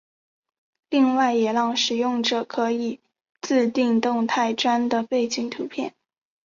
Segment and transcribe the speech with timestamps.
[0.89, 2.99] 另外也让使用者可以
[3.39, 5.93] 自订动态砖的背景图片。